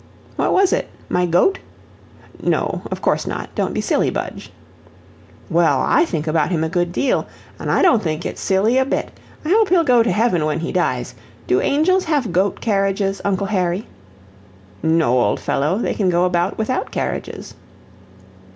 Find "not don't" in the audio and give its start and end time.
3.27-3.71